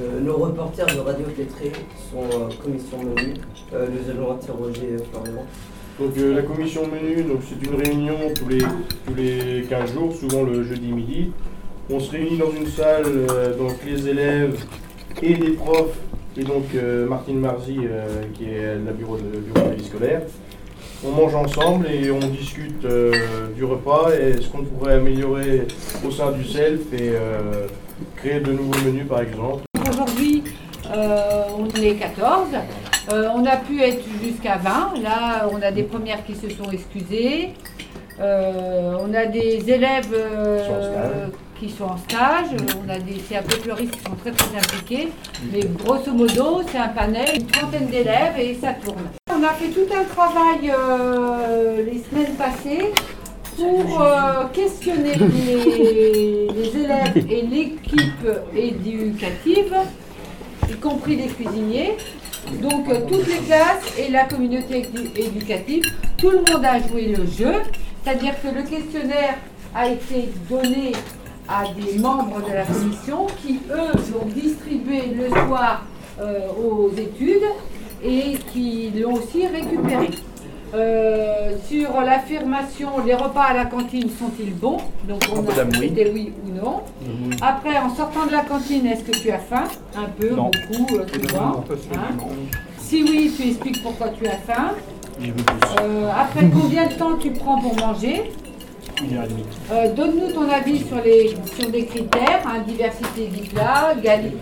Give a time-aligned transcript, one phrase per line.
[0.00, 1.70] Euh, nos reporters de Radio Pétré
[2.10, 3.34] sont en commission menu.
[3.72, 5.44] Euh, nous allons interroger Florian.
[6.00, 10.42] Donc euh, la commission menu, c'est une réunion tous les, tous les 15 jours, souvent
[10.42, 11.32] le jeudi midi.
[11.88, 14.58] On se réunit dans une salle, euh, donc les élèves
[15.22, 15.96] et les profs,
[16.36, 20.22] et donc euh, Martine Marzy, euh, qui est la bureau de, bureau de vie scolaire.
[21.06, 23.12] On mange ensemble et on discute euh,
[23.54, 25.66] du repas et ce qu'on pourrait améliorer
[26.04, 27.66] au sein du SELF et euh,
[28.16, 29.64] créer de nouveaux menus par exemple.
[29.94, 30.42] Aujourd'hui,
[30.92, 32.48] euh, on est 14.
[33.12, 34.94] Euh, on a pu être jusqu'à 20.
[35.02, 37.52] Là, on a des premières qui se sont excusées.
[38.20, 40.08] Euh, on a des élèves
[41.60, 42.56] Qui sont en stage.
[42.84, 45.12] On a des CAP qui sont très très impliqués.
[45.52, 49.04] Mais grosso modo, c'est un panel, une trentaine d'élèves et ça tourne.
[49.30, 50.72] On a fait tout un travail
[51.86, 52.92] les semaines passées
[53.56, 59.74] pour euh, questionner les, les élèves et l'équipe éducative,
[60.68, 61.96] y compris les cuisiniers.
[62.60, 65.84] Donc euh, toutes les classes et la communauté édu- éducative,
[66.18, 67.54] tout le monde a joué le jeu,
[68.02, 69.36] c'est-à-dire que le questionnaire
[69.74, 70.92] a été donné
[71.48, 75.84] à des membres de la commission qui, eux, l'ont distribué le soir
[76.20, 77.42] euh, aux études
[78.02, 80.10] et qui l'ont aussi récupéré.
[80.74, 84.78] Euh, sur l'affirmation, les repas à la cantine sont-ils bons?
[85.08, 86.32] Donc on a été oui.
[86.44, 86.80] ou non.
[87.40, 89.64] Après, en sortant de la cantine, est-ce que tu as faim?
[89.96, 90.50] Un peu, Non.
[90.68, 91.64] beaucoup, euh, souvent.
[91.94, 92.08] hein.
[92.78, 94.72] Si oui, tu expliques pourquoi tu as faim.
[95.22, 98.32] Euh, après, combien de temps tu prends pour manger?
[99.96, 103.92] Donne-nous ton avis sur les, sur les critères, hein, diversité du plat,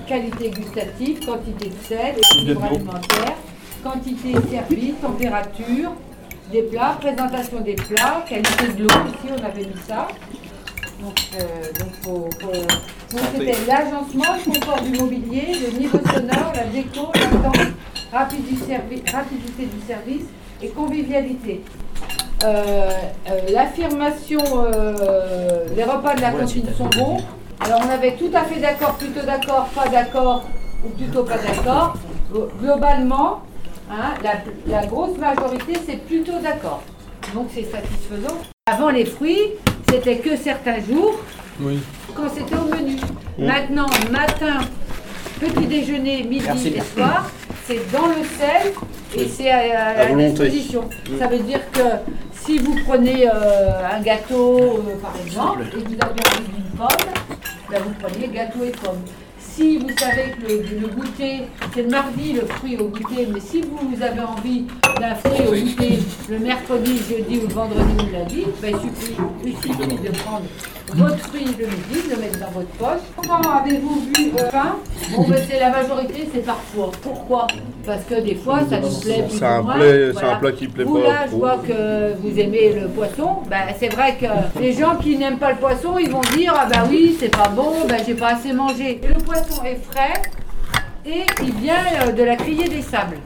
[0.06, 3.36] qualité gustative, quantité de sel, équilibre alimentaire,
[3.82, 5.92] quantité servie, température
[6.52, 10.08] des plats, présentation des plats, qualité de l'eau, ici on avait mis ça.
[11.00, 11.44] Donc, euh,
[13.34, 17.56] c'était l'agencement, le confort du mobilier, le niveau sonore, la déco, l'attente,
[18.68, 20.24] servi- rapidité du service
[20.62, 21.62] et convivialité.
[22.44, 22.90] Euh,
[23.30, 27.18] euh, L'affirmation, euh, les repas de la cantine sont bons.
[27.60, 30.44] Alors on avait tout à fait d'accord, plutôt d'accord, pas d'accord
[30.84, 31.94] ou plutôt pas d'accord.
[32.32, 33.40] Glo- Globalement,
[33.92, 34.34] hein, la,
[34.80, 36.82] la grosse majorité c'est plutôt d'accord.
[37.34, 38.38] Donc c'est satisfaisant.
[38.66, 39.52] Avant les fruits,
[39.88, 41.20] c'était que certains jours
[42.16, 42.96] quand c'était au menu.
[43.38, 44.60] Maintenant, matin,
[45.40, 47.30] petit déjeuner, midi et soir,
[47.66, 48.72] c'est dans le sel
[49.16, 49.58] et c'est à,
[49.88, 50.84] à la disposition.
[51.18, 51.80] Ça veut dire que
[52.44, 53.32] si vous prenez euh,
[53.96, 56.88] un gâteau, euh, par exemple, et vous avez envie d'une pomme,
[57.70, 59.02] ben, vous prenez gâteau et pomme.
[59.54, 61.42] Si vous savez que le, goûter,
[61.74, 64.64] c'est le mardi, le fruit au goûter, mais si vous avez envie
[64.98, 65.98] d'un fruit au goûter
[66.30, 68.74] le mercredi, jeudi ou le vendredi ou lundi, ben,
[69.44, 70.44] il suffit, de prendre
[70.94, 73.02] votre fruit le midi, de le mettre dans votre poche.
[73.14, 74.76] Comment avez-vous vu euh, faim
[75.16, 76.90] Bon, ben, c'est la majorité, c'est parfois.
[77.02, 77.46] Pourquoi?
[77.84, 79.74] Parce que des fois, ça nous plaît plus C'est un ou moins.
[79.74, 80.32] plat- c'est Voilà.
[80.32, 83.38] un plat qui plaît Vous, pas là, je vois que vous aimez le poisson.
[83.50, 84.26] Ben, c'est vrai que
[84.60, 87.48] les gens qui n'aiment pas le poisson, ils vont dire Ah, ben oui, c'est pas
[87.48, 89.00] bon, ben j'ai pas assez mangé.
[89.02, 90.22] Et le poisson est frais
[91.04, 91.74] et il vient
[92.06, 93.16] euh, de la criée des sables.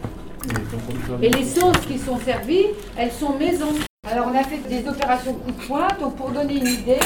[1.22, 2.66] Et les sauces qui sont servies,
[2.97, 3.66] elles sont maison.
[4.10, 5.88] Alors on a fait des opérations coup de poing.
[6.00, 6.98] Donc pour donner une idée,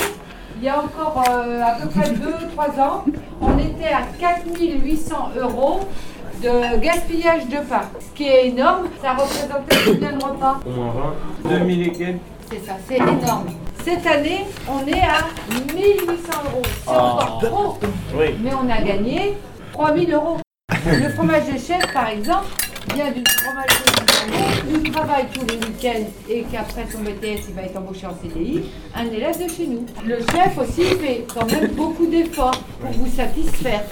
[0.59, 2.11] il y a encore euh, à peu près
[2.77, 3.05] 2-3 ans,
[3.41, 5.81] on était à 4800 euros
[6.43, 7.83] de gaspillage de pain.
[8.01, 10.61] Ce qui est énorme, ça représentait combien de repas?
[10.67, 10.95] Au moins
[11.45, 11.59] 20.
[11.59, 12.19] 2000 et quelques.
[12.51, 13.47] C'est ça, c'est énorme.
[13.85, 15.27] Cette année, on est à
[15.75, 16.15] 1800
[16.53, 16.63] euros.
[16.85, 17.79] C'est encore trop,
[18.15, 18.35] Oui.
[18.43, 19.37] mais on a gagné
[19.73, 20.37] 3000 euros.
[20.87, 22.47] Le fromage de chef, par exemple,
[22.95, 23.91] vient d'une fromagerie
[24.73, 28.63] où travaille tous les week-ends et qu'après son BTS, il va être embauché en CDI,
[28.95, 29.87] un élève de chez nous.
[30.05, 33.83] Le chef aussi fait quand même beaucoup d'efforts pour vous satisfaire.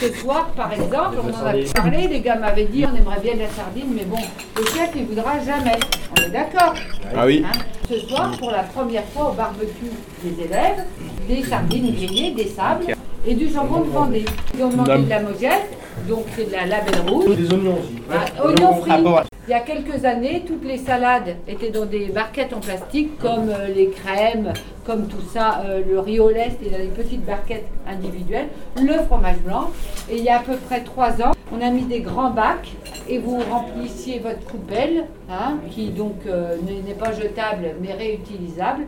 [0.00, 3.34] Ce soir, par exemple, on en a parlé, les gars m'avaient dit on aimerait bien
[3.34, 4.18] de la sardine, mais bon,
[4.56, 5.78] le chef, il voudra jamais.
[6.12, 6.74] On est d'accord.
[7.16, 7.44] Ah oui.
[7.46, 7.58] Hein,
[7.88, 9.92] Ce soir, pour la première fois au barbecue
[10.22, 10.84] des élèves,
[11.28, 12.96] des sardines grillées, des sables
[13.26, 14.24] et du jambon de Vendée.
[14.56, 15.75] Ils ont demandé de la mojette,
[16.08, 17.36] donc c'est de la label rouge.
[17.36, 17.96] Des oignons aussi.
[18.10, 19.26] Ah, oignons frits.
[19.48, 23.48] Il y a quelques années, toutes les salades étaient dans des barquettes en plastique, comme
[23.48, 24.52] euh, les crèmes,
[24.84, 25.62] comme tout ça.
[25.64, 28.48] euh, le riz au lait, c'était dans des petites barquettes individuelles.
[28.76, 29.70] Le fromage blanc.
[30.10, 32.72] Et il y a à peu près trois ans, on a mis des grands bacs
[33.08, 38.86] et vous remplissiez votre coupelle, hein, qui donc euh, n'est pas jetable mais réutilisable.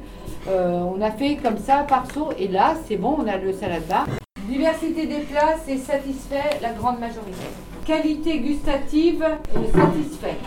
[0.49, 3.82] On a fait comme ça par saut et là, c'est bon, on a le salade
[3.88, 4.06] bar.
[4.49, 7.37] Diversité des plats, c'est satisfait la grande majorité.
[7.85, 10.39] Qualité gustative, euh, satisfait.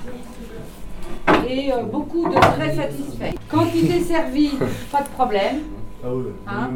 [1.48, 3.36] Et euh, beaucoup de très satisfaits.
[3.48, 4.54] Quantité servie,
[4.92, 5.60] pas de problème.
[6.04, 6.24] Ah oui.
[6.48, 6.72] Hein?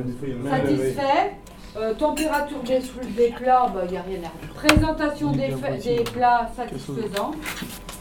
[0.51, 1.33] Satisfait.
[1.77, 2.79] Euh, température des,
[3.17, 4.53] des plats, il n'y a rien à dire.
[4.53, 7.31] Présentation des, plats satisfaisants.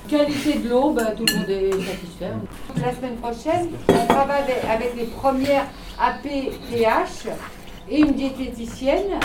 [0.07, 2.33] Qualité de l'eau, bah, tout le monde est satisfait.
[2.77, 5.65] La semaine prochaine, on travaille avec, avec les premières
[5.99, 7.31] APTH
[7.91, 9.19] et une diététicienne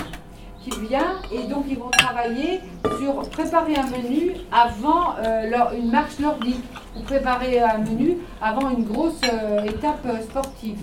[0.63, 2.59] qui vient et donc ils vont travailler
[2.99, 6.63] sur préparer un menu avant euh, leur- une marche nordique
[6.97, 10.79] ou préparer un menu avant une grosse euh, étape euh, sportive.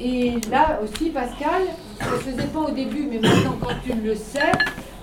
[0.00, 1.62] Et là aussi Pascal,
[2.00, 4.50] ça ne se faisait pas au début mais maintenant quand tu le sais,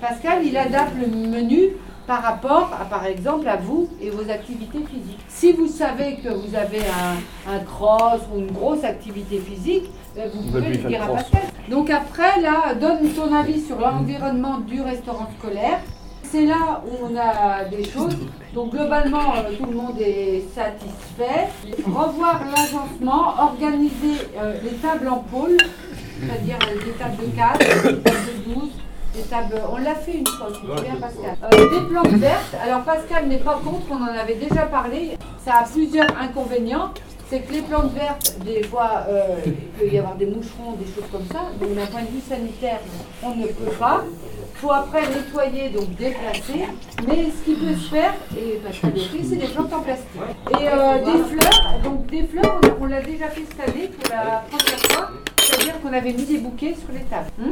[0.02, 1.70] Pascal il adapte le menu
[2.08, 5.20] par rapport à par exemple à vous et vos activités physiques.
[5.28, 10.28] Si vous savez que vous avez un, un cross ou une grosse activité physique, euh,
[10.34, 11.42] vous pouvez le dire à Pascal.
[11.70, 15.80] Donc après, là, donne ton avis sur l'environnement du restaurant scolaire.
[16.24, 18.18] C'est là où on a des choses.
[18.54, 21.48] Donc globalement, euh, tout le monde est satisfait.
[21.86, 25.58] Revoir l'agencement, organiser euh, les tables en pôle,
[26.20, 28.18] c'est-à-dire euh, des tables de 4, des tables
[28.48, 28.57] de 12,
[29.72, 32.56] On l'a fait une fois, tu souviens Pascal Euh, Des plantes vertes.
[32.64, 35.18] Alors Pascal n'est pas contre, on en avait déjà parlé.
[35.44, 36.92] Ça a plusieurs inconvénients
[37.30, 40.86] c'est que les plantes vertes, des fois, euh, il peut y avoir des moucherons, des
[40.86, 41.42] choses comme ça.
[41.60, 42.80] Donc d'un point de vue sanitaire,
[43.22, 44.04] on ne peut pas.
[44.54, 46.68] Il faut après nettoyer, donc déplacer.
[47.06, 50.22] Mais ce qui peut se faire, et parce que fait, c'est des plantes en plastique.
[50.52, 54.10] Et euh, des fleurs, donc des fleurs, on, on l'a déjà fait cette année pour
[54.16, 55.10] la première fois.
[55.58, 57.30] C'est-à-dire qu'on avait mis des bouquets sur les tables.
[57.42, 57.52] Hein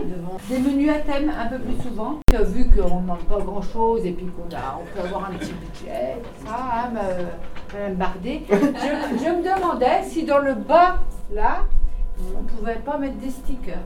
[0.50, 2.20] des menus à thème un peu plus souvent.
[2.34, 5.34] Euh, Vu qu'on ne mange pas grand-chose et puis qu'on a, on peut avoir un
[5.34, 8.42] petit budget, ça, hein, ma- Madame Bardet.
[8.52, 10.98] Je, je me demandais si dans le bas,
[11.34, 11.64] là,
[12.38, 13.80] on pouvait pas mettre des stickers.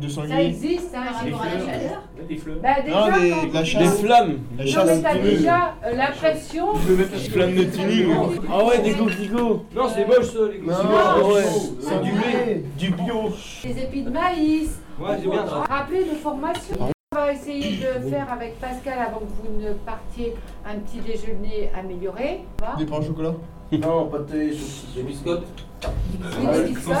[0.00, 1.66] 200 Ça existe, hein, Par j'ai rapport à la vu.
[1.66, 2.56] chaleur Des fleurs.
[2.62, 4.38] Bah, déjà, Non, des- quand- la Des flammes.
[4.58, 4.86] La Non, chasse.
[4.86, 6.66] mais t'as déjà euh, l'impression.
[6.72, 8.06] Des flammes de tuning.
[8.52, 9.64] Ah ouais, des coquelicots.
[9.74, 10.74] Non, c'est moche ça, les Non,
[11.22, 11.44] Non, ouais.
[11.80, 12.64] C'est du blé.
[12.78, 13.30] Du bio.
[13.64, 14.80] des épis de maïs.
[15.00, 15.64] Ouais, c'est bien ça.
[15.68, 16.76] Rappelez de formation.
[17.12, 20.34] On va essayer de faire avec Pascal avant que vous ne partiez
[20.66, 22.40] un petit déjeuner amélioré.
[22.76, 23.34] Des pains au chocolat.
[23.72, 24.50] Non, pâté,
[24.96, 25.44] Des biscottes
[25.82, 26.94] des biscottes.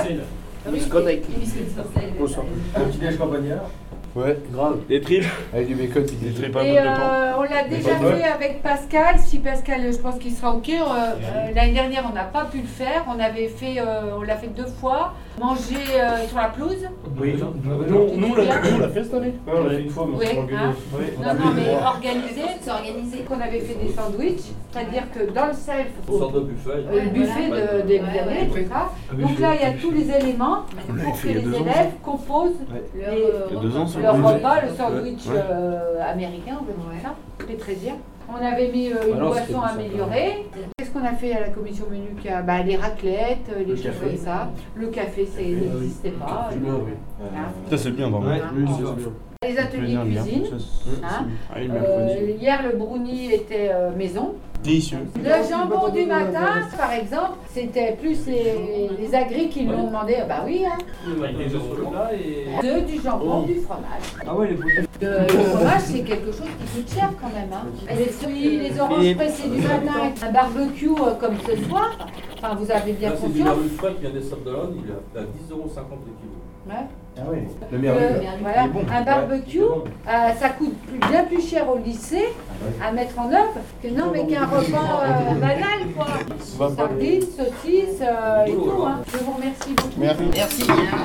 [2.74, 3.70] Petit déj campagnard.
[4.16, 4.78] Ouais, grave.
[4.88, 5.24] Des tripes.
[5.52, 9.16] Avec du bacon puis des tripes Et euh, on l'a déjà fait avec Pascal.
[9.18, 10.68] Si Pascal, je pense qu'il sera ok.
[10.70, 13.04] Euh, euh, L'année dernière, on n'a pas pu le faire.
[13.14, 15.12] On avait fait, euh, on l'a fait deux fois.
[15.40, 16.88] Manger euh, sur la pelouse.
[17.20, 17.34] Oui.
[17.38, 19.90] Nous, nous, on l'a nous, on l'a fait cette année Ouais, on l'a fait une
[19.90, 20.26] fois, mais on Oui,
[20.56, 20.74] hein.
[20.98, 21.88] Oui, on a Non, non, mais une fois.
[21.90, 22.42] organisé.
[22.60, 23.18] C'est organisé.
[23.20, 26.70] Qu'on avait fait des sandwichs, c'est-à-dire que dans le self, Une sorte de buffet.
[26.70, 28.62] euh, le buffet de, des Ouais, bienfaits, ouais.
[28.64, 28.90] tout ça.
[29.16, 30.64] Donc là, il y a tous les éléments
[31.04, 32.58] pour que les élèves composent
[32.94, 35.36] les- Il y a deux ans, ça leur repas, le sandwich Ouais.
[35.50, 37.14] euh, américain, on peut dire ça.
[37.40, 37.94] C'était très bien.
[38.30, 40.46] On avait mis euh, une boisson améliorée.
[40.76, 42.08] Qu'est-ce qu'on a fait à la commission menu
[42.46, 44.06] bah, Les raclettes, euh, les Le choses café.
[44.06, 44.50] comme ça.
[44.74, 46.48] Le café, ça n'existait pas.
[46.52, 46.92] C'est bien, oui.
[47.22, 47.38] Hein.
[47.70, 48.26] Ça, c'est bien, vraiment.
[48.28, 48.50] Ouais, Ah.
[48.54, 48.64] oui.
[49.48, 50.44] Les ateliers cuisine.
[51.04, 51.24] hein.
[51.50, 54.34] Ah, Euh, hier, le brownie était euh, maison.
[54.62, 54.98] Délicieux.
[55.16, 60.16] Le jambon du matin, par exemple, c'était plus les, les agris qui l'ont demandé.
[60.28, 60.76] Bah oui, hein.
[61.38, 62.66] Les œufs sur le plat et.
[62.66, 64.02] De, du jambon, du fromage.
[64.26, 64.84] Ah ouais, les bouteilles.
[65.00, 67.50] Le, le fromage, c'est quelque chose qui coûte cher quand même.
[67.52, 67.94] Hein.
[67.96, 71.96] Les fruits, les oranges pressées du matin, un barbecue euh, comme ce soir.
[72.36, 73.58] Enfin, vous avez bien Là, c'est du conscience.
[73.78, 76.34] Frais qui vient des Sables d'Olonne, il est à 10,50€ le kilo.
[76.68, 76.74] Ouais.
[77.16, 77.38] Ah oui.
[77.72, 78.80] Le Euh, voilà, bon.
[78.92, 82.26] un barbecue, euh, ça coûte plus- bien plus cher au lycée
[82.84, 86.68] à mettre en œuvre que non, mais qu'un repas euh, banal, quoi.
[86.76, 88.84] Sardines, saucisses euh, et tout.
[88.84, 89.00] Hein.
[89.12, 90.00] Je vous remercie beaucoup.
[90.00, 90.22] Merci.
[90.34, 90.62] Merci.